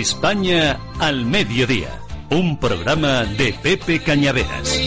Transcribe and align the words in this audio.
España 0.00 0.78
al 0.98 1.24
mediodía. 1.24 2.00
Un 2.30 2.58
programa 2.58 3.24
de 3.24 3.54
Pepe 3.54 4.02
Cañaveras. 4.02 4.78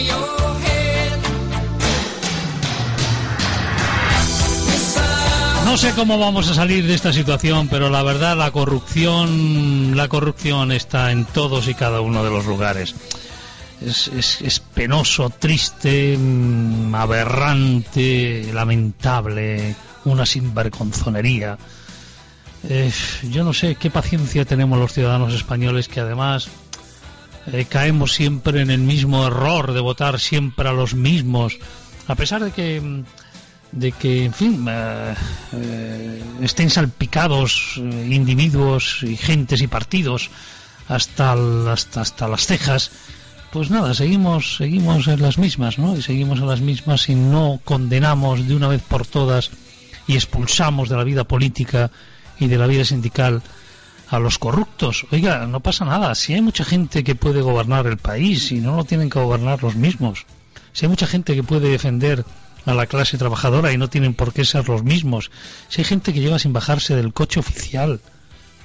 No 5.64 5.76
sé 5.76 5.92
cómo 5.94 6.16
vamos 6.18 6.48
a 6.48 6.54
salir 6.54 6.86
de 6.86 6.94
esta 6.94 7.12
situación, 7.12 7.66
pero 7.68 7.90
la 7.90 8.04
verdad 8.04 8.36
la 8.36 8.52
corrupción, 8.52 9.96
la 9.96 10.06
corrupción 10.06 10.70
está 10.70 11.10
en 11.10 11.24
todos 11.24 11.66
y 11.66 11.74
cada 11.74 12.00
uno 12.00 12.22
de 12.22 12.30
los 12.30 12.46
lugares. 12.46 12.94
Es, 13.84 14.08
es, 14.40 14.60
penoso, 14.60 15.30
triste, 15.30 16.16
mm, 16.16 16.94
aberrante, 16.94 18.50
lamentable, 18.52 19.74
una 20.04 20.24
sinvergonzonería. 20.24 21.58
Eh, 22.68 22.92
yo 23.30 23.44
no 23.44 23.52
sé 23.52 23.76
qué 23.76 23.90
paciencia 23.90 24.44
tenemos 24.44 24.78
los 24.78 24.92
ciudadanos 24.92 25.32
españoles 25.32 25.88
que 25.88 26.00
además 26.00 26.48
eh, 27.46 27.64
caemos 27.68 28.12
siempre 28.12 28.60
en 28.60 28.70
el 28.70 28.80
mismo 28.80 29.26
error 29.26 29.72
de 29.72 29.80
votar 29.80 30.20
siempre 30.20 30.68
a 30.68 30.72
los 30.72 30.94
mismos, 30.94 31.58
a 32.06 32.14
pesar 32.14 32.44
de 32.44 32.50
que 32.50 32.80
mm, 32.80 33.04
de 33.72 33.92
que, 33.92 34.24
en 34.24 34.34
fin, 34.34 34.66
eh, 34.68 35.14
eh, 35.52 36.22
estén 36.42 36.70
salpicados 36.70 37.76
individuos 37.76 39.02
y 39.02 39.16
gentes 39.16 39.62
y 39.62 39.68
partidos 39.68 40.30
hasta, 40.88 41.36
hasta, 41.70 42.00
hasta 42.00 42.28
las 42.28 42.46
cejas, 42.46 42.90
pues 43.52 43.70
nada, 43.70 43.94
seguimos, 43.94 44.56
seguimos 44.56 45.06
en 45.06 45.22
las 45.22 45.38
mismas, 45.38 45.78
¿no? 45.78 45.96
Y 45.96 46.02
seguimos 46.02 46.40
en 46.40 46.48
las 46.48 46.60
mismas 46.60 47.08
y 47.08 47.14
no 47.14 47.60
condenamos 47.64 48.46
de 48.46 48.56
una 48.56 48.68
vez 48.68 48.82
por 48.82 49.06
todas 49.06 49.50
y 50.06 50.14
expulsamos 50.14 50.88
de 50.88 50.96
la 50.96 51.04
vida 51.04 51.24
política 51.24 51.90
y 52.40 52.48
de 52.48 52.58
la 52.58 52.66
vida 52.66 52.84
sindical 52.84 53.42
a 54.08 54.18
los 54.18 54.38
corruptos. 54.38 55.06
Oiga, 55.12 55.46
no 55.46 55.60
pasa 55.60 55.84
nada. 55.84 56.14
Si 56.16 56.34
hay 56.34 56.42
mucha 56.42 56.64
gente 56.64 57.04
que 57.04 57.14
puede 57.14 57.42
gobernar 57.42 57.86
el 57.86 57.96
país 57.96 58.50
y 58.50 58.56
no 58.56 58.76
lo 58.76 58.84
tienen 58.84 59.08
que 59.08 59.20
gobernar 59.20 59.62
los 59.62 59.76
mismos. 59.76 60.26
Si 60.72 60.86
hay 60.86 60.90
mucha 60.90 61.06
gente 61.06 61.34
que 61.34 61.44
puede 61.44 61.68
defender 61.68 62.24
a 62.66 62.74
la 62.74 62.86
clase 62.86 63.18
trabajadora 63.18 63.72
y 63.72 63.78
no 63.78 63.88
tienen 63.88 64.14
por 64.14 64.32
qué 64.32 64.44
ser 64.44 64.68
los 64.68 64.82
mismos. 64.82 65.30
Si 65.68 65.80
hay 65.80 65.84
gente 65.84 66.12
que 66.12 66.20
lleva 66.20 66.38
sin 66.38 66.52
bajarse 66.52 66.96
del 66.96 67.12
coche 67.12 67.38
oficial 67.38 68.00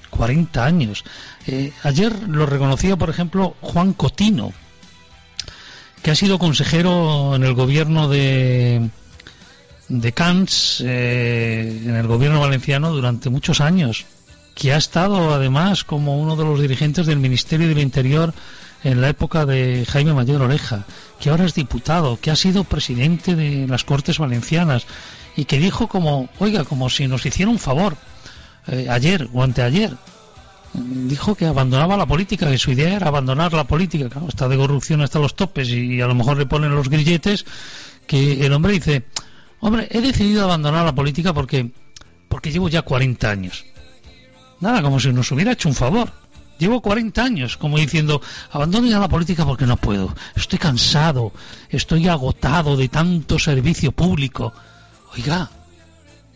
40 0.10 0.66
años. 0.66 1.04
Eh, 1.48 1.72
ayer 1.84 2.14
lo 2.28 2.46
reconocía, 2.46 2.96
por 2.96 3.10
ejemplo, 3.10 3.56
Juan 3.62 3.94
Cotino, 3.94 4.54
que 6.02 6.12
ha 6.12 6.16
sido 6.16 6.40
consejero 6.40 7.36
en 7.36 7.44
el 7.44 7.54
gobierno 7.54 8.08
de, 8.08 8.90
de 9.88 10.12
Cans, 10.14 10.82
eh, 10.86 11.82
en 11.86 11.96
el 11.96 12.08
gobierno 12.08 12.40
valenciano, 12.40 12.92
durante 12.92 13.30
muchos 13.30 13.62
años, 13.62 14.06
que 14.56 14.74
ha 14.74 14.78
estado 14.78 15.34
además 15.34 15.84
como 15.84 16.20
uno 16.20 16.36
de 16.36 16.46
los 16.46 16.62
dirigentes 16.62 17.06
del 17.06 17.20
Ministerio 17.20 17.68
del 17.68 17.80
Interior 17.80 18.34
en 18.84 19.02
la 19.02 19.10
época 19.10 19.46
de 19.46 19.86
Jaime 19.90 20.14
Mayor 20.14 20.42
Oreja, 20.42 20.86
que 21.20 21.30
ahora 21.30 21.46
es 21.46 21.54
diputado, 21.54 22.20
que 22.20 22.32
ha 22.32 22.36
sido 22.36 22.64
presidente 22.64 23.36
de 23.36 23.68
las 23.68 23.84
Cortes 23.84 24.20
Valencianas 24.20 24.86
y 25.36 25.46
que 25.46 25.60
dijo 25.60 25.88
como, 25.88 26.30
oiga, 26.40 26.64
como 26.64 26.90
si 26.90 27.08
nos 27.08 27.26
hiciera 27.26 27.52
un 27.52 27.60
favor, 27.60 27.98
eh, 28.68 28.88
ayer 28.90 29.28
o 29.34 29.44
anteayer, 29.44 29.96
dijo 30.74 31.36
que 31.36 31.46
abandonaba 31.46 31.98
la 31.98 32.06
política, 32.06 32.50
que 32.50 32.58
su 32.58 32.72
idea 32.72 32.96
era 32.96 33.08
abandonar 33.08 33.54
la 33.54 33.66
política. 33.66 34.10
Claro, 34.10 34.28
está 34.28 34.48
de 34.48 34.58
corrupción 34.58 35.02
hasta 35.02 35.20
los 35.20 35.36
topes 35.36 35.70
y 35.70 36.02
a 36.02 36.08
lo 36.08 36.16
mejor 36.16 36.38
le 36.38 36.46
ponen 36.46 36.76
los 36.76 36.90
grilletes, 36.90 37.46
que 38.08 38.46
el 38.46 38.54
hombre 38.54 38.74
dice, 38.74 39.04
hombre, 39.66 39.88
he 39.92 40.00
decidido 40.00 40.44
abandonar 40.44 40.86
la 40.86 40.94
política 40.94 41.34
porque, 41.34 41.72
porque 42.30 42.52
llevo 42.52 42.70
ya 42.70 42.84
40 42.84 43.30
años. 43.30 43.66
Nada, 44.60 44.82
como 44.82 45.00
si 45.00 45.12
nos 45.12 45.32
hubiera 45.32 45.54
hecho 45.54 45.70
un 45.70 45.76
favor. 45.76 46.12
Llevo 46.58 46.82
40 46.82 47.22
años, 47.22 47.58
como 47.58 47.78
diciendo, 47.78 48.22
abandono 48.52 48.88
ya 48.88 49.00
la 49.00 49.10
política 49.10 49.44
porque 49.44 49.66
no 49.66 49.76
puedo. 49.76 50.16
Estoy 50.36 50.58
cansado, 50.60 51.34
estoy 51.70 52.08
agotado 52.08 52.78
de 52.78 52.88
tanto 52.88 53.40
servicio 53.40 53.92
público. 53.92 54.54
Oiga, 55.14 55.50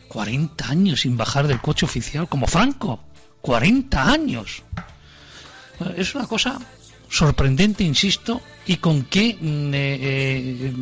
40 0.10 0.68
años 0.68 1.02
sin 1.02 1.16
bajar 1.16 1.48
del 1.48 1.62
coche 1.62 1.86
oficial 1.86 2.28
como 2.28 2.48
Franco. 2.48 3.00
40 3.42 4.12
años. 4.12 4.64
Es 5.96 6.16
una 6.16 6.28
cosa 6.28 6.60
sorprendente, 7.10 7.84
insisto, 7.84 8.42
y 8.66 8.78
con 8.78 9.04
qué 9.04 9.38
mm, 9.40 9.74
eh, 9.74 9.98
eh, 10.02 10.74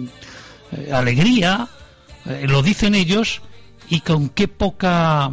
eh, 0.71 0.91
alegría 0.91 1.69
eh, 2.27 2.45
lo 2.47 2.61
dicen 2.61 2.95
ellos 2.95 3.41
y 3.89 4.01
con 4.01 4.29
qué 4.29 4.47
poca 4.47 5.31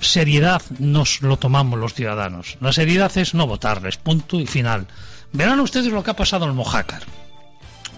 seriedad 0.00 0.62
nos 0.78 1.22
lo 1.22 1.36
tomamos 1.36 1.78
los 1.78 1.94
ciudadanos. 1.94 2.56
La 2.60 2.72
seriedad 2.72 3.16
es 3.16 3.34
no 3.34 3.46
votarles, 3.46 3.96
punto 3.96 4.40
y 4.40 4.46
final. 4.46 4.86
Verán 5.32 5.60
ustedes 5.60 5.92
lo 5.92 6.02
que 6.02 6.10
ha 6.10 6.16
pasado 6.16 6.46
en 6.46 6.54
Mojácar, 6.54 7.02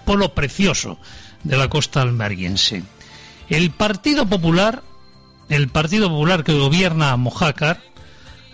polo 0.05 0.33
precioso 0.33 0.99
de 1.43 1.57
la 1.57 1.69
costa 1.69 2.01
almeriense. 2.01 2.83
El 3.49 3.71
Partido 3.71 4.25
Popular, 4.25 4.83
el 5.49 5.69
Partido 5.69 6.09
Popular 6.09 6.43
que 6.43 6.53
gobierna 6.53 7.15
Mojácar, 7.17 7.81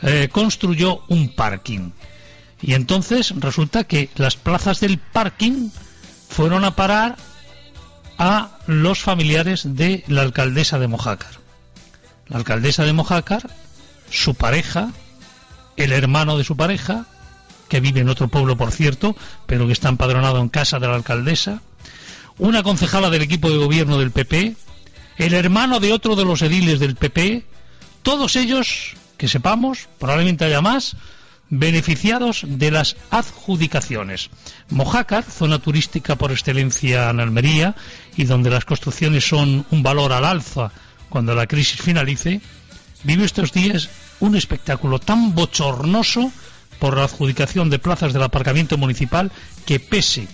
eh, 0.01 0.29
construyó 0.31 1.03
un 1.07 1.29
parking. 1.29 1.91
Y 2.61 2.73
entonces 2.73 3.33
resulta 3.37 3.83
que 3.83 4.09
las 4.15 4.35
plazas 4.35 4.79
del 4.79 4.97
parking 4.97 5.69
fueron 6.29 6.65
a 6.65 6.75
parar 6.75 7.17
a 8.17 8.49
los 8.65 8.99
familiares 8.99 9.75
de 9.75 10.03
la 10.07 10.21
alcaldesa 10.21 10.79
de 10.79 10.87
Mojácar. 10.87 11.31
La 12.27 12.37
alcaldesa 12.37 12.83
de 12.83 12.93
Mojácar, 12.93 13.49
su 14.09 14.35
pareja, 14.35 14.91
el 15.75 15.91
hermano 15.91 16.37
de 16.37 16.43
su 16.43 16.57
pareja, 16.57 17.05
que 17.69 17.79
vive 17.79 18.01
en 18.01 18.09
otro 18.09 18.27
pueblo, 18.27 18.57
por 18.57 18.71
cierto, 18.71 19.15
pero 19.45 19.67
que 19.67 19.73
está 19.73 19.89
empadronado 19.89 20.39
en 20.39 20.49
casa 20.49 20.79
de 20.79 20.87
la 20.87 20.95
alcaldesa, 20.95 21.61
una 22.37 22.63
concejala 22.63 23.09
del 23.09 23.21
equipo 23.21 23.49
de 23.49 23.57
gobierno 23.57 23.97
del 23.97 24.11
PP, 24.11 24.55
el 25.17 25.33
hermano 25.33 25.79
de 25.79 25.93
otro 25.93 26.15
de 26.15 26.25
los 26.25 26.41
ediles 26.41 26.79
del 26.79 26.95
PP, 26.95 27.45
todos 28.03 28.35
ellos, 28.35 28.93
que 29.17 29.27
sepamos, 29.27 29.87
probablemente 29.99 30.45
haya 30.45 30.61
más, 30.61 30.95
beneficiados 31.49 32.43
de 32.45 32.71
las 32.71 32.95
adjudicaciones. 33.09 34.29
Mojácar, 34.69 35.23
zona 35.23 35.59
turística 35.59 36.15
por 36.15 36.31
excelencia 36.31 37.09
en 37.09 37.19
Almería, 37.19 37.75
y 38.15 38.25
donde 38.25 38.49
las 38.49 38.65
construcciones 38.65 39.27
son 39.27 39.65
un 39.71 39.83
valor 39.83 40.11
al 40.13 40.25
alza 40.25 40.71
cuando 41.09 41.33
la 41.35 41.47
crisis 41.47 41.81
finalice, 41.81 42.41
vive 43.03 43.25
estos 43.25 43.53
días 43.53 43.89
un 44.19 44.35
espectáculo 44.35 44.99
tan 44.99 45.33
bochornoso 45.35 46.31
por 46.79 46.97
la 46.97 47.05
adjudicación 47.05 47.69
de 47.69 47.79
plazas 47.79 48.13
del 48.13 48.23
aparcamiento 48.23 48.77
municipal 48.77 49.31
que 49.65 49.79
pese 49.79 50.27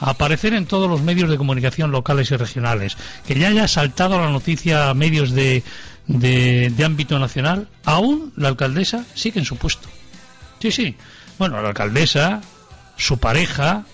a 0.00 0.10
aparecer 0.10 0.54
en 0.54 0.66
todos 0.66 0.88
los 0.88 1.02
medios 1.02 1.30
de 1.30 1.36
comunicación 1.36 1.90
locales 1.90 2.30
y 2.30 2.36
regionales, 2.36 2.96
que 3.26 3.38
ya 3.38 3.48
haya 3.48 3.68
saltado 3.68 4.18
la 4.18 4.30
noticia 4.30 4.90
a 4.90 4.94
medios 4.94 5.32
de, 5.32 5.62
ámbito 6.84 7.18
nacional, 7.18 7.68
aún 7.84 8.32
la 8.36 8.48
alcaldesa 8.48 9.04
sigue 9.14 9.38
en 9.38 9.46
su 9.46 9.56
puesto. 9.56 9.88
Sí, 10.64 10.72
sí. 10.72 10.96
Bueno, 11.38 11.60
la 11.60 11.68
alcaldesa, 11.68 12.40
su 12.96 13.18
pareja, 13.18 13.84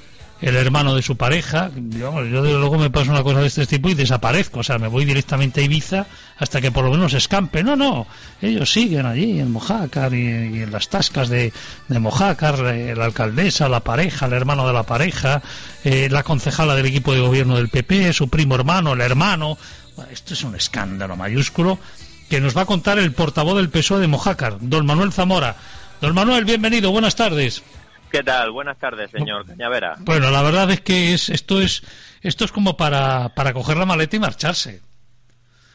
el 0.40 0.54
hermano 0.54 0.94
de 0.94 1.02
su 1.02 1.16
pareja, 1.16 1.68
digamos, 1.74 2.28
yo 2.28 2.44
desde 2.44 2.60
luego 2.60 2.78
me 2.78 2.90
pasa 2.90 3.10
una 3.10 3.24
cosa 3.24 3.40
de 3.40 3.48
este 3.48 3.66
tipo 3.66 3.88
y 3.88 3.94
desaparezco, 3.94 4.60
o 4.60 4.62
sea, 4.62 4.78
me 4.78 4.86
voy 4.86 5.04
directamente 5.04 5.62
a 5.62 5.64
Ibiza 5.64 6.06
hasta 6.38 6.60
que 6.60 6.70
por 6.70 6.84
lo 6.84 6.92
menos 6.92 7.12
escampe. 7.12 7.64
No, 7.64 7.74
no, 7.74 8.06
ellos 8.40 8.72
siguen 8.72 9.04
allí 9.04 9.40
en 9.40 9.50
Mojácar 9.50 10.14
y, 10.14 10.62
en 10.62 10.70
las 10.70 10.88
tascas 10.88 11.28
de, 11.28 11.52
de 11.88 11.98
Mojácar, 11.98 12.64
eh, 12.66 12.94
la 12.94 13.06
alcaldesa, 13.06 13.68
la 13.68 13.80
pareja, 13.80 14.26
el 14.26 14.34
hermano 14.34 14.64
de 14.64 14.72
la 14.72 14.84
pareja, 14.84 15.42
eh, 15.82 16.06
la 16.08 16.22
concejala 16.22 16.76
del 16.76 16.86
equipo 16.86 17.12
de 17.12 17.18
gobierno 17.18 17.56
del 17.56 17.68
PP, 17.68 18.12
su 18.12 18.28
primo 18.28 18.54
hermano, 18.54 18.92
el 18.92 19.00
hermano. 19.00 19.58
Bueno, 19.96 20.12
esto 20.12 20.34
es 20.34 20.44
un 20.44 20.54
escándalo 20.54 21.16
mayúsculo 21.16 21.80
que 22.28 22.40
nos 22.40 22.56
va 22.56 22.62
a 22.62 22.66
contar 22.66 23.00
el 23.00 23.10
portavoz 23.10 23.56
del 23.56 23.70
PSOE 23.70 23.98
de 23.98 24.06
Mojácar, 24.06 24.58
don 24.60 24.86
Manuel 24.86 25.12
Zamora. 25.12 25.56
Don 26.00 26.14
Manuel, 26.14 26.46
bienvenido, 26.46 26.90
buenas 26.90 27.14
tardes. 27.14 27.62
¿Qué 28.10 28.22
tal? 28.22 28.50
Buenas 28.52 28.78
tardes, 28.78 29.10
señor 29.10 29.44
Cañavera. 29.44 29.96
Bueno, 30.00 30.30
la 30.30 30.40
verdad 30.42 30.70
es 30.70 30.80
que 30.80 31.12
es, 31.12 31.28
esto 31.28 31.60
es 31.60 31.82
esto 32.22 32.46
es 32.46 32.52
como 32.52 32.76
para, 32.76 33.34
para 33.34 33.52
coger 33.52 33.76
la 33.76 33.84
maleta 33.84 34.16
y 34.16 34.18
marcharse. 34.18 34.80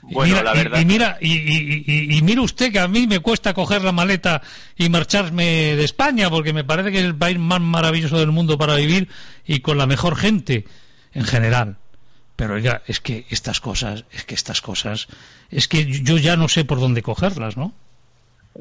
Bueno, 0.02 0.34
y 0.34 0.38
mira, 0.38 0.44
la 0.44 0.54
verdad... 0.54 0.80
y, 0.80 0.86
mira 0.86 1.18
y, 1.22 2.22
mira 2.24 2.42
usted 2.42 2.72
que 2.72 2.80
a 2.80 2.88
mí 2.88 3.06
me 3.06 3.20
cuesta 3.20 3.54
coger 3.54 3.84
la 3.84 3.92
maleta 3.92 4.42
y 4.76 4.90
marcharme 4.90 5.76
de 5.76 5.84
España 5.84 6.30
porque 6.30 6.54
me 6.54 6.64
parece 6.64 6.92
que 6.92 7.00
es 7.00 7.06
el 7.06 7.16
país 7.16 7.38
más 7.38 7.62
maravilloso 7.62 8.18
del 8.18 8.32
mundo 8.32 8.58
para 8.58 8.76
vivir 8.76 9.08
y 9.46 9.60
con 9.60 9.78
la 9.78 9.86
mejor 9.86 10.16
gente 10.16 10.66
en 11.14 11.26
general. 11.26 11.78
Pero 12.36 12.56
oiga, 12.56 12.82
es 12.88 13.00
que 13.00 13.26
estas 13.30 13.60
cosas, 13.62 14.06
es 14.12 14.26
que 14.26 14.34
estas 14.34 14.62
cosas, 14.62 15.08
es 15.52 15.68
que 15.68 15.86
yo 15.86 16.18
ya 16.18 16.36
no 16.36 16.50
sé 16.50 16.66
por 16.66 16.80
dónde 16.80 17.04
cogerlas, 17.04 17.58
¿no? 17.58 17.74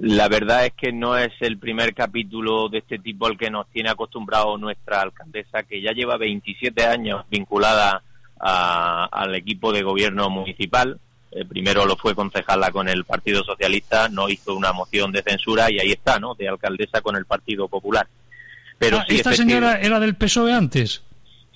La 0.01 0.29
verdad 0.29 0.67
es 0.67 0.73
que 0.73 0.93
no 0.93 1.17
es 1.17 1.33
el 1.41 1.59
primer 1.59 1.95
capítulo 1.95 2.69
de 2.69 2.79
este 2.79 2.99
tipo 2.99 3.27
al 3.27 3.39
que 3.39 3.51
nos 3.51 3.69
tiene 3.69 3.91
acostumbrado 3.91 4.59
nuestra 4.59 5.01
alcaldesa, 5.01 5.63
que 5.63 5.81
ya 5.81 5.93
lleva 5.93 6.17
27 6.17 6.85
años 6.85 7.25
vinculada 7.31 8.03
al 8.41 9.35
equipo 9.37 9.73
de 9.73 9.83
gobierno 9.83 10.29
municipal. 10.31 10.99
Eh, 11.31 11.45
primero 11.45 11.87
lo 11.87 11.97
fue 11.97 12.15
concejala 12.15 12.71
con 12.71 12.89
el 12.89 13.05
Partido 13.05 13.43
Socialista, 13.43 14.09
no 14.09 14.29
hizo 14.29 14.55
una 14.55 14.73
moción 14.73 15.11
de 15.13 15.23
censura 15.23 15.71
y 15.71 15.79
ahí 15.79 15.93
está, 15.93 16.19
¿no? 16.19 16.35
De 16.35 16.49
alcaldesa 16.49 17.01
con 17.01 17.17
el 17.17 17.25
Partido 17.25 17.69
Popular. 17.69 18.07
Pero 18.79 18.99
ah, 18.99 19.05
¿Esta 19.09 19.33
señora 19.33 19.81
era 19.81 19.99
del 20.01 20.17
PSOE 20.17 20.53
antes? 20.53 21.03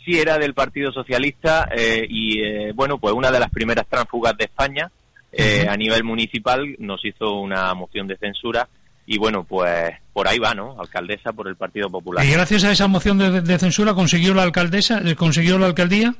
Sí, 0.05 0.19
era 0.19 0.39
del 0.39 0.55
Partido 0.55 0.93
Socialista 0.93 1.69
eh, 1.71 2.07
y, 2.09 2.41
eh, 2.41 2.73
bueno, 2.73 2.99
pues 2.99 3.15
una 3.15 3.31
de 3.31 3.41
las 3.41 3.51
primeras 3.51 3.87
tránsfugas 3.87 4.37
de 4.37 4.45
España 4.45 4.91
eh, 5.33 5.67
a 5.69 5.77
nivel 5.77 6.05
municipal 6.05 6.75
nos 6.79 7.05
hizo 7.05 7.35
una 7.35 7.75
moción 7.75 8.07
de 8.07 8.17
censura 8.17 8.69
y 9.07 9.19
bueno, 9.19 9.45
pues 9.45 9.93
por 10.13 10.29
ahí 10.29 10.39
va, 10.39 10.55
¿no? 10.55 10.79
Alcaldesa 10.79 11.33
por 11.33 11.49
el 11.49 11.57
Partido 11.57 11.89
Popular. 11.89 12.25
¿Y 12.25 12.31
gracias 12.31 12.65
a 12.65 12.73
esa 12.73 12.89
moción 12.89 13.19
de, 13.19 13.59
censura 13.59 13.95
consiguió 13.95 14.35
la 14.35 14.43
alcaldesa, 14.43 15.01
eh, 15.05 15.15
consiguió 15.15 15.59
la 15.59 15.67
alcaldía? 15.67 16.15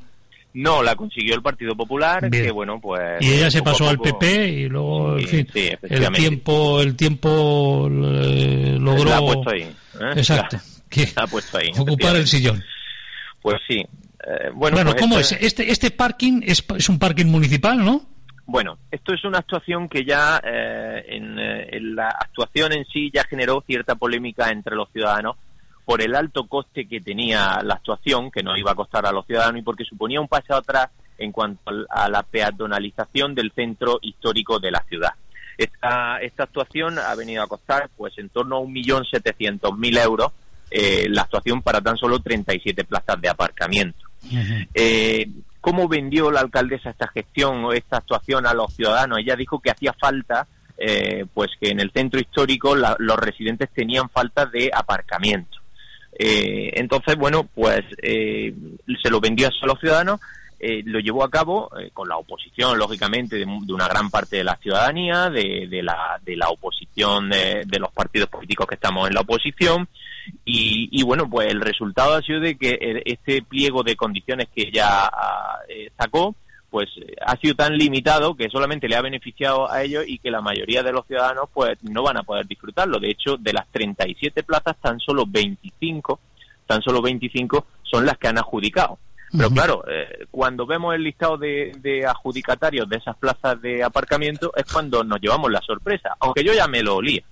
No, 0.55 0.83
la 0.83 0.97
consiguió 0.97 1.35
el 1.35 1.43
Partido 1.43 1.77
Popular, 1.77 2.31
que 2.31 2.51
bueno, 2.51 2.81
pues... 2.81 3.01
Y 3.21 3.35
ella 3.35 3.51
se 3.51 3.63
pasó 3.63 3.89
al 3.89 3.99
PP 3.99 4.49
y 4.49 4.69
luego, 4.69 5.19
en 5.19 5.29
fin, 5.29 5.47
el 5.83 6.13
tiempo, 6.13 6.81
el 6.81 6.97
tiempo 6.97 7.89
eh, 7.91 8.79
logró... 8.81 9.15
ha 9.15 9.21
puesto 9.21 9.51
ahí. 9.51 9.71
Exacto. 10.17 10.59
ha 11.17 11.27
puesto 11.27 11.59
ahí. 11.59 11.69
Ocupar 11.77 12.17
el 12.17 12.27
sillón. 12.27 12.65
Pues 13.43 13.57
sí. 13.69 13.85
bueno, 14.55 14.77
bueno 14.77 14.91
pues 14.93 15.03
¿cómo 15.03 15.19
es? 15.19 15.33
Este, 15.33 15.71
este 15.71 15.91
parking 15.91 16.41
es, 16.43 16.65
es 16.77 16.89
un 16.89 16.99
parking 16.99 17.27
municipal, 17.27 17.85
¿no? 17.85 18.18
Bueno, 18.49 18.79
esto 18.91 19.13
es 19.13 19.23
una 19.27 19.41
actuación 19.41 19.91
que 19.91 20.07
ya 20.07 20.41
eh, 20.43 21.05
eh, 21.07 21.69
en, 21.71 21.95
la 21.95 22.09
actuación 22.09 22.73
en 22.73 22.87
sí 22.87 23.11
ya 23.13 23.25
generó 23.25 23.63
cierta 23.67 23.95
polémica 23.95 24.49
entre 24.49 24.75
los 24.75 24.91
ciudadanos 24.91 25.37
por 25.85 26.01
el 26.01 26.15
alto 26.15 26.47
coste 26.47 26.89
que 26.89 27.03
tenía 27.03 27.61
la 27.63 27.75
actuación, 27.75 28.31
que 28.31 28.43
no 28.43 28.57
iba 28.57 28.73
a 28.73 28.75
costar 28.75 29.05
a 29.05 29.13
los 29.13 29.27
ciudadanos 29.27 29.61
y 29.61 29.63
porque 29.63 29.85
suponía 29.85 30.19
un 30.19 30.29
paso 30.29 30.55
atrás 30.55 30.89
en 31.19 31.31
cuanto 31.31 31.71
a 31.91 32.09
la 32.09 32.23
peatonalización 32.23 33.35
del 33.35 33.53
centro 33.53 33.99
histórico 34.01 34.59
de 34.59 34.71
la 34.71 34.83
ciudad. 34.89 35.13
Esta, 35.59 36.17
esta 36.23 36.45
actuación 36.45 36.99
ha 36.99 37.15
venido 37.17 37.43
a 37.43 37.49
costar 37.49 37.91
pues 37.99 38.17
en 38.17 38.31
torno 38.31 38.57
a 38.57 38.61
1.700.000 38.63 40.03
euros 40.03 40.33
eh, 40.71 41.07
la 41.11 41.23
actuación 41.23 41.61
para 41.61 41.83
tan 41.83 41.99
solo 41.99 42.19
37 42.19 42.83
plazas 42.85 43.21
de 43.21 43.29
aparcamiento. 43.29 44.07
¿Cómo 45.61 45.89
vendió 45.89 46.31
la 46.31 46.41
alcaldesa 46.41 46.91
esta 46.91 47.09
gestión 47.09 47.65
o 47.65 47.73
esta 47.73 47.99
actuación 47.99 48.47
a 48.47 48.55
los 48.55 48.75
ciudadanos? 48.75 49.19
Ella 49.19 49.37
dijo 49.37 49.61
que 49.61 49.71
hacía 49.71 49.93
falta, 49.93 50.47
eh, 50.77 51.27
pues 51.35 51.51
que 51.61 51.71
en 51.71 51.81
el 51.81 51.91
centro 51.91 52.21
histórico 52.21 52.77
los 52.77 53.17
residentes 53.19 53.69
tenían 53.71 54.09
falta 54.09 54.47
de 54.47 54.71
aparcamiento. 54.73 55.59
Eh, 56.19 56.73
entonces, 56.75 57.17
bueno, 57.17 57.45
pues 57.55 57.81
eh, 58.03 58.55
se 59.03 59.11
lo 59.11 59.21
vendió 59.21 59.49
a 59.49 59.67
los 59.67 59.79
ciudadanos, 59.81 60.21
lo 60.61 60.99
llevó 60.99 61.25
a 61.25 61.31
cabo 61.31 61.71
con 61.93 62.09
la 62.09 62.17
oposición, 62.17 62.79
lógicamente, 62.79 63.37
de, 63.37 63.45
una 63.45 63.89
gran 63.89 64.11
parte 64.11 64.37
de 64.37 64.45
la 64.45 64.57
ciudadanía, 64.57 65.31
de, 65.31 65.81
la, 65.83 66.21
de 66.25 66.37
la 66.37 66.49
oposición 66.49 67.31
de, 67.31 67.65
de 67.67 67.79
los 67.79 67.93
partidos 67.93 68.29
políticos 68.29 68.67
que 68.67 68.75
estamos 68.75 69.09
en 69.09 69.15
la 69.15 69.21
oposición, 69.21 69.89
y, 70.45 71.03
bueno, 71.03 71.29
pues 71.29 71.49
el 71.49 71.61
resultado 71.61 72.15
ha 72.15 72.23
sido 72.23 72.41
de 72.41 72.57
que 72.57 73.03
este 73.05 73.43
pliego 73.43 73.83
de 73.83 73.97
condiciones 73.97 74.49
que 74.55 74.71
ya 74.73 75.11
eh, 75.69 75.91
sacó, 75.99 76.35
pues 76.71 76.89
ha 77.25 77.37
sido 77.37 77.55
tan 77.55 77.77
limitado 77.77 78.35
que 78.35 78.49
solamente 78.51 78.89
le 78.89 78.97
ha 78.97 79.03
beneficiado 79.03 79.71
a 79.71 79.83
ellos 79.83 80.05
y 80.07 80.19
que 80.19 80.31
la 80.31 80.43
mayoría 80.43 80.83
de 80.83 80.93
los 80.93 81.07
ciudadanos 81.07 81.49
pues 81.53 81.79
no 81.83 82.03
van 82.03 82.19
a 82.19 82.23
poder 82.23 82.47
disfrutarlo. 82.47 82.99
De 82.99 83.11
hecho, 83.11 83.37
de 83.39 83.53
las 83.53 83.67
37 83.69 84.43
plazas, 84.43 84.77
tan 84.81 84.99
solo 85.01 85.25
25, 85.27 86.21
tan 86.67 86.83
solo 86.83 87.01
25 87.01 87.67
son 87.83 88.05
las 88.05 88.19
que 88.19 88.29
han 88.29 88.39
adjudicado. 88.39 88.99
Pero 89.31 89.51
claro, 89.51 89.85
eh, 89.89 90.27
cuando 90.31 90.67
vemos 90.67 90.95
el 90.95 91.03
listado 91.03 91.37
de, 91.37 91.73
de, 91.81 92.07
adjudicatarios 92.07 92.89
de 92.89 92.97
esas 92.97 93.17
plazas 93.17 93.61
de 93.61 93.83
aparcamiento 93.83 94.53
es 94.57 94.65
cuando 94.73 95.05
nos 95.05 95.21
llevamos 95.21 95.51
la 95.51 95.61
sorpresa, 95.61 96.17
aunque 96.21 96.43
yo 96.43 96.55
ya 96.55 96.67
me 96.67 96.83
lo 96.83 96.97
olía. 96.97 97.23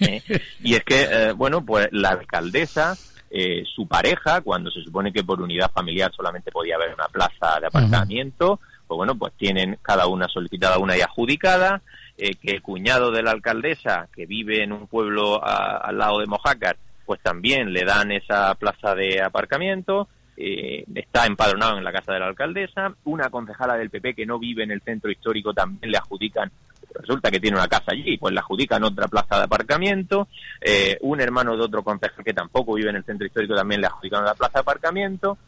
¿eh? 0.00 0.22
y 0.62 0.74
es 0.74 0.84
que, 0.84 1.02
eh, 1.02 1.32
bueno, 1.32 1.64
pues 1.64 1.88
la 1.92 2.10
alcaldesa, 2.10 2.96
eh, 3.30 3.62
su 3.74 3.86
pareja, 3.86 4.40
cuando 4.40 4.70
se 4.70 4.82
supone 4.82 5.12
que 5.12 5.24
por 5.24 5.40
unidad 5.40 5.70
familiar 5.70 6.12
solamente 6.14 6.50
podía 6.50 6.76
haber 6.76 6.94
una 6.94 7.08
plaza 7.08 7.60
de 7.60 7.66
aparcamiento, 7.66 8.60
pues 8.86 8.96
bueno, 8.96 9.14
pues 9.14 9.32
tienen 9.36 9.78
cada 9.82 10.06
una 10.06 10.28
solicitada 10.28 10.78
una 10.78 10.96
y 10.96 11.00
adjudicada, 11.00 11.82
que 12.18 12.50
el 12.50 12.60
cuñado 12.60 13.10
de 13.12 13.22
la 13.22 13.30
alcaldesa, 13.30 14.08
que 14.14 14.26
vive 14.26 14.62
en 14.62 14.72
un 14.72 14.86
pueblo 14.88 15.42
al 15.42 15.96
lado 15.96 16.18
de 16.18 16.26
Mojácar, 16.26 16.76
pues 17.06 17.18
también 17.22 17.72
le 17.72 17.86
dan 17.86 18.12
esa 18.12 18.54
plaza 18.56 18.94
de 18.94 19.22
aparcamiento, 19.22 20.06
está 20.36 21.26
empadronado 21.26 21.78
en 21.78 21.84
la 21.84 21.92
casa 21.92 22.12
de 22.12 22.20
la 22.20 22.26
alcaldesa, 22.26 22.94
una 23.04 23.28
concejala 23.28 23.76
del 23.76 23.90
PP 23.90 24.14
que 24.14 24.26
no 24.26 24.38
vive 24.38 24.64
en 24.64 24.70
el 24.70 24.80
centro 24.80 25.10
histórico 25.10 25.52
también 25.52 25.90
le 25.90 25.98
adjudican 25.98 26.50
resulta 26.92 27.30
que 27.30 27.38
tiene 27.38 27.56
una 27.56 27.68
casa 27.68 27.92
allí, 27.92 28.18
pues 28.18 28.34
la 28.34 28.40
adjudican 28.40 28.82
otra 28.82 29.06
plaza 29.06 29.38
de 29.38 29.44
aparcamiento, 29.44 30.26
eh, 30.60 30.98
un 31.02 31.20
hermano 31.20 31.56
de 31.56 31.62
otro 31.62 31.84
concejal 31.84 32.24
que 32.24 32.34
tampoco 32.34 32.74
vive 32.74 32.90
en 32.90 32.96
el 32.96 33.04
centro 33.04 33.26
histórico 33.26 33.54
también 33.54 33.80
le 33.80 33.86
adjudican 33.86 34.22
una 34.22 34.34
plaza 34.34 34.54
de 34.54 34.60
aparcamiento, 34.60 35.38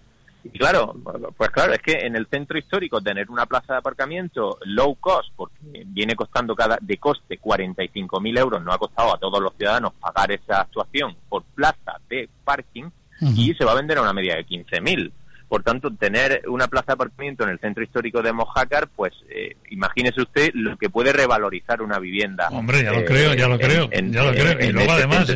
y 0.44 0.58
claro, 0.58 0.94
pues 1.36 1.50
claro, 1.50 1.72
es 1.72 1.80
que 1.80 1.92
en 2.04 2.16
el 2.16 2.26
centro 2.26 2.58
histórico 2.58 3.00
tener 3.00 3.30
una 3.30 3.46
plaza 3.46 3.74
de 3.74 3.78
aparcamiento 3.78 4.58
low 4.64 4.96
cost, 4.96 5.30
porque 5.36 5.84
viene 5.86 6.16
costando 6.16 6.56
cada 6.56 6.78
de 6.80 6.96
coste 6.96 7.38
45.000 7.38 8.38
euros, 8.38 8.62
no 8.62 8.72
ha 8.72 8.78
costado 8.78 9.14
a 9.14 9.18
todos 9.18 9.40
los 9.40 9.54
ciudadanos 9.54 9.92
pagar 9.94 10.32
esa 10.32 10.62
actuación 10.62 11.16
por 11.28 11.44
plaza 11.44 12.00
de 12.08 12.28
parking, 12.44 12.90
y 13.36 13.54
se 13.54 13.64
va 13.64 13.72
a 13.72 13.76
vender 13.76 13.98
a 13.98 14.02
una 14.02 14.12
media 14.12 14.36
de 14.36 14.44
15.000. 14.46 15.12
Por 15.52 15.62
tanto, 15.62 15.90
tener 15.90 16.44
una 16.48 16.66
plaza 16.66 16.86
de 16.86 16.92
aparcamiento 16.94 17.44
en 17.44 17.50
el 17.50 17.58
centro 17.58 17.84
histórico 17.84 18.22
de 18.22 18.32
Mojácar, 18.32 18.88
pues 18.96 19.12
eh, 19.28 19.54
imagínese 19.70 20.22
usted 20.22 20.50
lo 20.54 20.78
que 20.78 20.88
puede 20.88 21.12
revalorizar 21.12 21.82
una 21.82 21.98
vivienda. 21.98 22.48
Hombre, 22.48 22.82
ya 22.82 22.90
lo 22.90 23.04
creo, 23.04 23.34
ya 23.34 23.48
lo 23.48 23.58
creo, 23.58 23.90
ya 23.90 24.22
lo 24.22 24.32
creo. 24.32 24.66
Y 24.66 24.72
luego 24.72 24.92
este 24.92 25.04
además, 25.04 25.28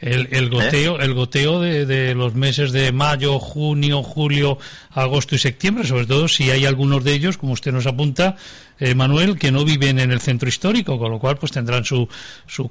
el, 0.00 0.28
el, 0.32 0.50
goteo, 0.50 0.98
el 0.98 1.14
goteo 1.14 1.60
de, 1.60 1.86
de, 1.86 2.16
los 2.16 2.34
meses 2.34 2.72
de 2.72 2.90
mayo, 2.90 3.38
junio, 3.38 4.02
julio, 4.02 4.58
agosto 4.90 5.36
y 5.36 5.38
septiembre, 5.38 5.86
sobre 5.86 6.06
todo 6.06 6.26
si 6.26 6.50
hay 6.50 6.66
algunos 6.66 7.04
de 7.04 7.12
ellos, 7.12 7.38
como 7.38 7.52
usted 7.52 7.70
nos 7.70 7.86
apunta, 7.86 8.34
eh, 8.78 8.94
Manuel, 8.94 9.38
que 9.38 9.52
no 9.52 9.64
viven 9.64 9.98
en 9.98 10.10
el 10.10 10.20
centro 10.20 10.48
histórico, 10.48 10.98
con 10.98 11.10
lo 11.10 11.18
cual 11.18 11.36
pues 11.36 11.52
tendrán 11.52 11.84
su, 11.84 12.08
su, 12.46 12.70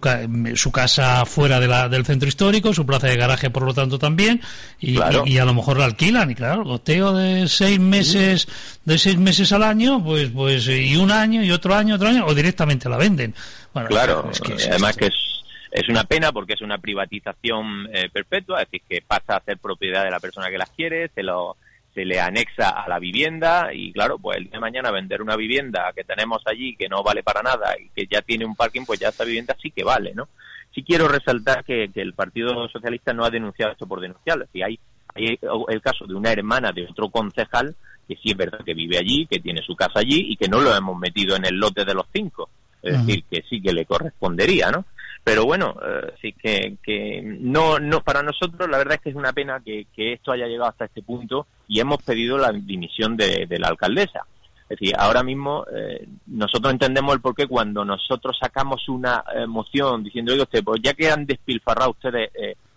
su 0.55 0.71
casa 0.71 1.25
fuera 1.25 1.59
de 1.59 1.67
la, 1.67 1.89
del 1.89 2.05
centro 2.05 2.27
histórico, 2.27 2.73
su 2.73 2.85
plaza 2.85 3.07
de 3.07 3.17
garaje 3.17 3.49
por 3.49 3.63
lo 3.63 3.73
tanto 3.73 3.99
también, 3.99 4.41
y, 4.79 4.97
y, 5.25 5.37
a 5.37 5.45
lo 5.45 5.53
mejor 5.53 5.77
la 5.77 5.85
alquilan, 5.85 6.31
y 6.31 6.35
claro, 6.35 6.63
goteo 6.63 7.13
de 7.13 7.47
seis 7.47 7.79
meses, 7.79 8.47
de 8.85 8.97
seis 8.97 9.17
meses 9.17 9.51
al 9.51 9.63
año, 9.63 10.03
pues, 10.03 10.29
pues, 10.29 10.67
y 10.67 10.95
un 10.95 11.11
año, 11.11 11.43
y 11.43 11.51
otro 11.51 11.75
año, 11.75 11.95
otro 11.95 12.09
año, 12.09 12.25
o 12.25 12.33
directamente 12.33 12.89
la 12.89 12.97
venden. 12.97 13.33
Bueno, 13.73 13.89
claro, 13.89 14.29
además 14.69 14.97
que 14.97 15.07
es 15.07 15.33
es 15.73 15.89
una 15.89 16.03
pena 16.03 16.31
porque 16.31 16.53
es 16.53 16.61
una 16.61 16.77
privatización 16.77 17.89
eh, 17.91 18.07
perpetua, 18.13 18.61
es 18.61 18.69
decir, 18.69 18.83
que 18.87 19.01
pasa 19.01 19.37
a 19.37 19.43
ser 19.43 19.57
propiedad 19.57 20.03
de 20.03 20.11
la 20.11 20.19
persona 20.19 20.49
que 20.51 20.57
las 20.59 20.69
quiere, 20.69 21.09
se 21.15 21.23
lo 21.23 21.57
se 21.93 22.05
le 22.05 22.19
anexa 22.19 22.69
a 22.69 22.87
la 22.87 22.99
vivienda 22.99 23.69
y 23.73 23.93
claro, 23.93 24.17
pues 24.17 24.37
el 24.37 24.45
día 24.45 24.53
de 24.53 24.59
mañana 24.59 24.91
vender 24.91 25.21
una 25.21 25.35
vivienda 25.35 25.91
que 25.95 26.03
tenemos 26.03 26.41
allí 26.45 26.75
que 26.75 26.89
no 26.89 27.03
vale 27.03 27.23
para 27.23 27.41
nada 27.41 27.75
y 27.79 27.89
que 27.89 28.07
ya 28.11 28.21
tiene 28.21 28.45
un 28.45 28.55
parking, 28.55 28.83
pues 28.85 28.99
ya 28.99 29.09
esta 29.09 29.23
vivienda 29.23 29.55
sí 29.61 29.71
que 29.71 29.83
vale, 29.83 30.13
¿no? 30.15 30.27
Sí 30.73 30.83
quiero 30.83 31.07
resaltar 31.07 31.63
que, 31.63 31.89
el 31.93 32.13
Partido 32.13 32.67
Socialista 32.67 33.13
no 33.13 33.25
ha 33.25 33.29
denunciado 33.29 33.73
esto 33.73 33.85
por 33.85 34.01
denunciarlo. 34.01 34.45
Si 34.51 34.63
hay, 34.63 34.79
hay 35.13 35.37
el 35.67 35.81
caso 35.81 36.05
de 36.07 36.15
una 36.15 36.31
hermana 36.31 36.71
de 36.71 36.87
otro 36.89 37.09
concejal 37.09 37.75
que 38.07 38.15
sí 38.15 38.31
es 38.31 38.37
verdad 38.37 38.59
que 38.65 38.73
vive 38.73 38.97
allí, 38.97 39.27
que 39.27 39.39
tiene 39.39 39.61
su 39.61 39.75
casa 39.75 39.99
allí 39.99 40.31
y 40.31 40.35
que 40.35 40.47
no 40.47 40.59
lo 40.59 40.75
hemos 40.75 40.97
metido 40.97 41.35
en 41.35 41.45
el 41.45 41.55
lote 41.55 41.85
de 41.85 41.93
los 41.93 42.05
cinco. 42.11 42.49
Es 42.81 42.97
decir, 42.97 43.23
que 43.31 43.43
sí 43.49 43.61
que 43.61 43.71
le 43.71 43.85
correspondería, 43.85 44.69
¿no? 44.69 44.83
Pero 45.23 45.45
bueno, 45.45 45.75
eh, 46.21 46.33
que, 46.33 46.75
que 46.83 47.21
no, 47.23 47.79
no, 47.79 48.01
para 48.01 48.21
nosotros 48.21 48.69
la 48.69 48.77
verdad 48.77 48.95
es 48.95 49.01
que 49.01 49.09
es 49.09 49.15
una 49.15 49.31
pena 49.31 49.61
que, 49.63 49.87
esto 49.95 50.33
haya 50.33 50.47
llegado 50.47 50.69
hasta 50.69 50.85
este 50.85 51.01
punto 51.01 51.47
y 51.67 51.79
hemos 51.79 52.03
pedido 52.03 52.37
la 52.37 52.51
dimisión 52.51 53.15
de, 53.15 53.47
la 53.49 53.69
alcaldesa. 53.69 54.25
Es 54.63 54.79
decir, 54.79 54.93
ahora 54.97 55.23
mismo 55.23 55.65
eh, 55.73 56.07
nosotros 56.27 56.73
entendemos 56.73 57.13
el 57.13 57.21
porqué 57.21 57.47
cuando 57.47 57.85
nosotros 57.85 58.37
sacamos 58.39 58.89
una 58.89 59.23
eh, 59.33 59.45
moción 59.45 60.03
diciendo, 60.03 60.33
oye 60.33 60.41
usted, 60.41 60.63
pues 60.63 60.81
ya 60.83 60.93
que 60.93 61.09
han 61.09 61.25
despilfarrado 61.25 61.91
ustedes 61.91 62.29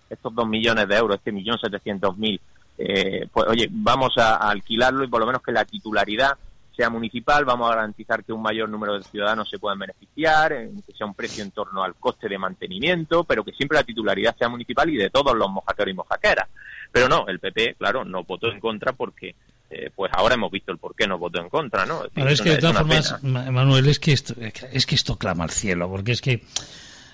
estos 0.08 0.32
dos 0.32 0.46
millones 0.46 0.86
de 0.86 0.96
euros, 0.96 1.16
este 1.16 1.32
millón 1.32 1.58
setecientos 1.58 2.16
mil, 2.16 2.40
pues 2.76 3.46
oye, 3.48 3.66
vamos 3.70 4.16
a, 4.18 4.36
alquilarlo 4.36 5.02
y 5.02 5.08
por 5.08 5.18
lo 5.18 5.26
menos 5.26 5.42
que 5.42 5.50
la 5.50 5.64
titularidad 5.64 6.38
sea 6.76 6.90
municipal, 6.90 7.44
vamos 7.44 7.70
a 7.70 7.74
garantizar 7.74 8.22
que 8.22 8.32
un 8.32 8.42
mayor 8.42 8.68
número 8.68 8.98
de 8.98 9.02
ciudadanos 9.02 9.48
se 9.48 9.58
puedan 9.58 9.78
beneficiar, 9.78 10.52
que 10.86 10.92
sea 10.92 11.06
un 11.06 11.14
precio 11.14 11.42
en 11.42 11.50
torno 11.50 11.82
al 11.82 11.94
coste 11.94 12.28
de 12.28 12.38
mantenimiento, 12.38 13.24
pero 13.24 13.42
que 13.42 13.52
siempre 13.52 13.78
la 13.78 13.84
titularidad 13.84 14.36
sea 14.36 14.48
municipal 14.48 14.88
y 14.90 14.96
de 14.96 15.08
todos 15.10 15.34
los 15.34 15.50
mojaqueros 15.50 15.92
y 15.92 15.96
mojaqueras. 15.96 16.48
Pero 16.92 17.08
no, 17.08 17.26
el 17.28 17.40
PP, 17.40 17.76
claro, 17.78 18.04
no 18.04 18.24
votó 18.24 18.52
en 18.52 18.60
contra 18.60 18.92
porque 18.92 19.34
eh, 19.70 19.90
pues 19.94 20.12
ahora 20.14 20.34
hemos 20.34 20.50
visto 20.50 20.70
el 20.70 20.78
por 20.78 20.94
qué 20.94 21.06
no 21.06 21.18
votó 21.18 21.40
en 21.40 21.48
contra, 21.48 21.86
¿no? 21.86 22.04
Es, 22.14 22.40
que 22.40 22.50
de 22.50 22.58
todas 22.58 22.76
formas, 22.76 23.22
Manuel, 23.22 23.88
es 23.88 23.98
que 23.98 24.12
esto, 24.12 24.34
es 24.38 24.86
que 24.86 24.94
esto 24.94 25.16
clama 25.16 25.44
al 25.44 25.50
cielo, 25.50 25.88
porque 25.88 26.12
es 26.12 26.20
que, 26.20 26.44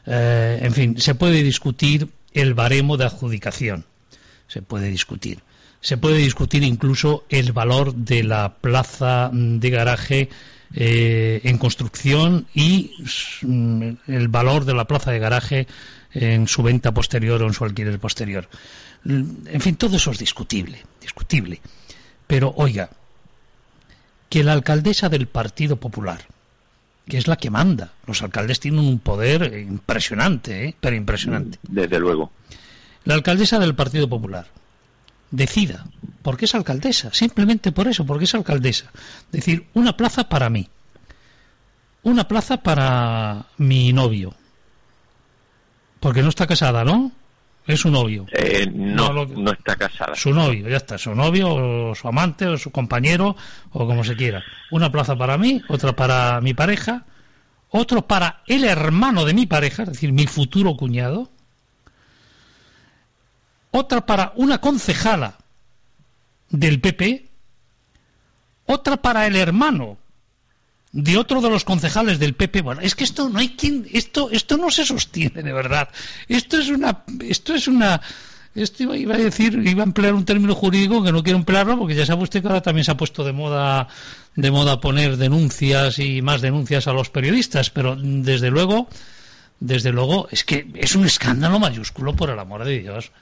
eh, 0.06 0.58
en 0.60 0.72
fin, 0.72 1.00
se 1.00 1.14
puede 1.14 1.42
discutir 1.42 2.08
el 2.32 2.54
baremo 2.54 2.96
de 2.96 3.04
adjudicación, 3.04 3.84
se 4.48 4.60
puede 4.60 4.88
discutir 4.88 5.38
se 5.82 5.96
puede 5.96 6.18
discutir 6.18 6.62
incluso 6.62 7.24
el 7.28 7.52
valor 7.52 7.94
de 7.94 8.22
la 8.22 8.54
plaza 8.54 9.30
de 9.32 9.70
garaje 9.70 10.28
eh, 10.74 11.40
en 11.44 11.58
construcción 11.58 12.46
y 12.54 12.92
mm, 13.42 13.90
el 14.06 14.28
valor 14.28 14.64
de 14.64 14.74
la 14.74 14.86
plaza 14.86 15.10
de 15.10 15.18
garaje 15.18 15.66
en 16.12 16.46
su 16.46 16.62
venta 16.62 16.94
posterior 16.94 17.42
o 17.42 17.46
en 17.46 17.52
su 17.52 17.64
alquiler 17.64 17.98
posterior. 17.98 18.48
En 19.04 19.60
fin, 19.60 19.74
todo 19.74 19.96
eso 19.96 20.12
es 20.12 20.18
discutible, 20.18 20.80
discutible. 21.00 21.60
Pero 22.28 22.54
oiga, 22.56 22.88
que 24.28 24.44
la 24.44 24.52
alcaldesa 24.52 25.08
del 25.08 25.26
Partido 25.26 25.76
Popular, 25.76 26.20
que 27.08 27.18
es 27.18 27.26
la 27.26 27.36
que 27.36 27.50
manda, 27.50 27.92
los 28.06 28.22
alcaldes 28.22 28.60
tienen 28.60 28.80
un 28.80 29.00
poder 29.00 29.58
impresionante, 29.58 30.68
¿eh? 30.68 30.76
pero 30.80 30.94
impresionante. 30.94 31.58
Desde 31.62 31.98
luego. 31.98 32.30
La 33.04 33.14
alcaldesa 33.14 33.58
del 33.58 33.74
Partido 33.74 34.08
Popular, 34.08 34.46
decida, 35.32 35.86
porque 36.22 36.44
es 36.44 36.54
alcaldesa, 36.54 37.12
simplemente 37.12 37.72
por 37.72 37.88
eso, 37.88 38.06
porque 38.06 38.24
es 38.24 38.34
alcaldesa. 38.34 38.92
Decir, 39.32 39.66
una 39.74 39.96
plaza 39.96 40.28
para 40.28 40.48
mí, 40.48 40.68
una 42.04 42.28
plaza 42.28 42.58
para 42.58 43.46
mi 43.56 43.92
novio, 43.92 44.34
porque 45.98 46.22
no 46.22 46.28
está 46.28 46.46
casada, 46.46 46.84
¿no? 46.84 47.10
Es 47.66 47.80
su 47.80 47.90
novio. 47.90 48.26
Eh, 48.32 48.68
no, 48.72 49.12
no, 49.12 49.52
está 49.52 49.76
casada. 49.76 50.16
Su 50.16 50.32
novio, 50.32 50.68
ya 50.68 50.76
está, 50.76 50.98
su 50.98 51.14
novio 51.14 51.54
o 51.90 51.94
su 51.94 52.08
amante 52.08 52.46
o 52.46 52.58
su 52.58 52.72
compañero 52.72 53.36
o 53.70 53.86
como 53.86 54.02
se 54.02 54.16
quiera. 54.16 54.42
Una 54.72 54.90
plaza 54.90 55.16
para 55.16 55.38
mí, 55.38 55.62
otra 55.68 55.94
para 55.94 56.40
mi 56.40 56.54
pareja, 56.54 57.04
otro 57.70 58.06
para 58.06 58.42
el 58.48 58.64
hermano 58.64 59.24
de 59.24 59.32
mi 59.32 59.46
pareja, 59.46 59.84
es 59.84 59.90
decir, 59.90 60.12
mi 60.12 60.26
futuro 60.26 60.76
cuñado, 60.76 61.30
otra 63.72 64.06
para 64.06 64.32
una 64.36 64.60
concejala 64.60 65.34
del 66.50 66.80
PP, 66.80 67.28
otra 68.66 68.98
para 68.98 69.26
el 69.26 69.34
hermano 69.34 69.98
de 70.92 71.16
otro 71.16 71.40
de 71.40 71.50
los 71.50 71.64
concejales 71.64 72.18
del 72.18 72.34
PP. 72.34 72.60
Bueno, 72.60 72.82
es 72.82 72.94
que 72.94 73.04
esto 73.04 73.28
no 73.28 73.38
hay 73.38 73.56
quien, 73.56 73.88
esto, 73.92 74.30
esto 74.30 74.56
no 74.58 74.70
se 74.70 74.84
sostiene 74.84 75.42
de 75.42 75.52
verdad. 75.52 75.88
Esto 76.28 76.58
es 76.58 76.68
una, 76.68 77.02
esto 77.20 77.54
es 77.54 77.66
una, 77.66 78.00
esto 78.54 78.94
iba, 78.94 79.14
a 79.14 79.18
decir, 79.18 79.54
iba 79.64 79.82
a 79.82 79.86
emplear 79.86 80.12
un 80.12 80.26
término 80.26 80.54
jurídico 80.54 81.02
que 81.02 81.12
no 81.12 81.22
quiero 81.22 81.38
emplearlo 81.38 81.78
porque 81.78 81.94
ya 81.94 82.04
sabe 82.04 82.22
usted 82.22 82.42
que 82.42 82.48
ahora 82.48 82.60
también 82.60 82.84
se 82.84 82.90
ha 82.90 82.96
puesto 82.96 83.24
de 83.24 83.32
moda, 83.32 83.88
de 84.36 84.50
moda 84.50 84.80
poner 84.80 85.16
denuncias 85.16 85.98
y 85.98 86.20
más 86.20 86.42
denuncias 86.42 86.86
a 86.86 86.92
los 86.92 87.08
periodistas, 87.08 87.70
pero 87.70 87.96
desde 87.96 88.50
luego, 88.50 88.88
desde 89.60 89.92
luego, 89.92 90.28
es 90.30 90.44
que 90.44 90.70
es 90.74 90.94
un 90.94 91.06
escándalo 91.06 91.58
mayúsculo 91.58 92.14
por 92.14 92.28
el 92.28 92.38
amor 92.38 92.64
de 92.64 92.80
Dios. 92.80 93.12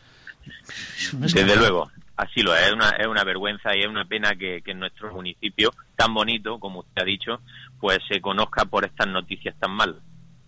Desde 1.12 1.56
luego, 1.56 1.90
así 2.16 2.42
lo 2.42 2.54
es. 2.54 2.66
Es 2.66 2.72
una, 2.72 2.90
es 2.90 3.06
una 3.06 3.24
vergüenza 3.24 3.74
y 3.76 3.80
es 3.80 3.86
una 3.86 4.04
pena 4.04 4.34
que, 4.34 4.62
en 4.64 4.78
nuestro 4.78 5.12
municipio, 5.12 5.72
tan 5.96 6.14
bonito, 6.14 6.58
como 6.58 6.80
usted 6.80 7.02
ha 7.02 7.04
dicho, 7.04 7.40
pues 7.78 7.98
se 8.08 8.20
conozca 8.20 8.64
por 8.64 8.84
estas 8.84 9.08
noticias 9.08 9.54
tan 9.58 9.72
mal. 9.72 10.00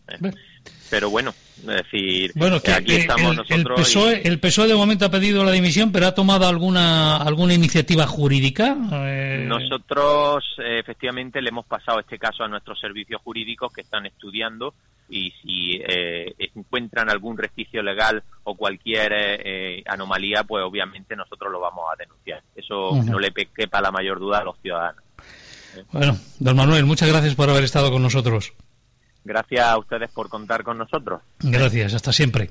¿Eh? 0.09 0.32
Pero 0.90 1.09
bueno, 1.09 1.30
es 1.30 1.66
decir, 1.66 2.32
bueno, 2.35 2.61
que, 2.61 2.71
aquí 2.71 2.97
estamos 2.97 3.37
nosotros. 3.37 3.97
El 4.23 4.38
PSOE, 4.38 4.68
de 4.68 4.75
momento 4.75 5.06
ha 5.06 5.11
pedido 5.11 5.42
la 5.42 5.50
dimisión, 5.50 5.90
pero 5.90 6.06
ha 6.06 6.14
tomado 6.14 6.47
alguna 6.47 7.16
alguna 7.16 7.54
iniciativa 7.54 8.06
jurídica. 8.06 8.76
Eh, 8.92 9.44
nosotros, 9.49 10.44
efectivamente, 10.59 11.40
le 11.40 11.49
hemos 11.49 11.64
pasado 11.64 12.00
este 12.00 12.18
caso 12.18 12.44
a 12.44 12.49
nuestros 12.49 12.78
servicios 12.78 13.23
jurídicos 13.23 13.73
que 13.73 13.80
están 13.80 14.04
estudiando 14.04 14.75
y 15.09 15.30
si 15.42 15.80
eh, 15.87 16.35
encuentran 16.54 17.11
algún 17.11 17.37
resquicio 17.37 17.82
legal 17.82 18.23
o 18.44 18.54
cualquier 18.54 19.12
eh, 19.14 19.82
anomalía, 19.87 20.44
pues 20.44 20.64
obviamente 20.64 21.16
nosotros 21.16 21.50
lo 21.52 21.61
vamos 21.61 21.85
a 21.92 21.97
denunciar. 21.97 22.42
Eso 22.54 23.02
no 23.02 23.18
le 23.18 23.32
quepa 23.32 23.80
la 23.80 23.90
mayor 23.90 24.18
duda 24.18 24.38
a 24.38 24.44
los 24.44 24.59
ciudadanos. 24.61 25.02
Bueno, 25.90 26.16
don 26.38 26.56
Manuel, 26.56 26.85
muchas 26.85 27.09
gracias 27.09 27.35
por 27.35 27.49
haber 27.49 27.64
estado 27.64 27.90
con 27.90 28.02
nosotros. 28.02 28.52
Gracias 29.25 29.67
a 29.67 29.79
ustedes 29.79 30.11
por 30.11 30.29
contar 30.29 30.64
con 30.64 30.79
nosotros. 30.79 31.23
Gracias, 31.41 31.95
hasta 31.95 32.12
siempre. 32.12 32.50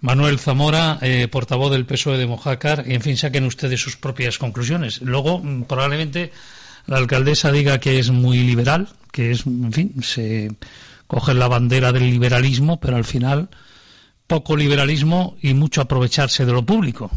Manuel 0.00 0.38
Zamora, 0.38 0.98
eh, 1.00 1.28
portavoz 1.28 1.70
del 1.70 1.86
PSOE 1.86 2.18
de 2.18 2.26
Mojácar, 2.26 2.84
y 2.86 2.94
en 2.94 3.00
fin, 3.00 3.16
saquen 3.16 3.44
ustedes 3.44 3.80
sus 3.80 3.96
propias 3.96 4.38
conclusiones. 4.38 5.00
Luego, 5.00 5.38
mm, 5.38 5.62
probablemente, 5.62 6.32
la 6.86 6.98
alcaldesa 6.98 7.52
diga 7.52 7.78
que 7.78 7.98
es 7.98 8.10
muy 8.10 8.38
liberal, 8.38 8.88
que 9.12 9.30
es, 9.30 9.46
en 9.46 9.72
fin, 9.72 10.02
se 10.02 10.50
coger 11.06 11.36
la 11.36 11.48
bandera 11.48 11.92
del 11.92 12.10
liberalismo, 12.10 12.80
pero 12.80 12.96
al 12.96 13.04
final 13.04 13.48
poco 14.26 14.56
liberalismo 14.56 15.36
y 15.40 15.54
mucho 15.54 15.80
aprovecharse 15.80 16.44
de 16.44 16.52
lo 16.52 16.64
público. 16.64 17.10